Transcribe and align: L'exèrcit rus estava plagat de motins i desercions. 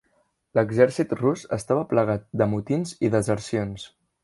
L'exèrcit 0.59 1.13
rus 1.19 1.43
estava 1.59 1.85
plagat 1.93 2.25
de 2.43 2.49
motins 2.55 2.97
i 3.09 3.13
desercions. 3.19 3.89